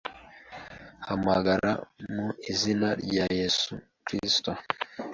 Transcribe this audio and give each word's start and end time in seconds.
Hamagara 1.07 1.71
mu 2.13 2.27
izina 2.51 2.89
rya 3.03 3.25
Yesu 3.39 3.73
Kristo 4.05 4.51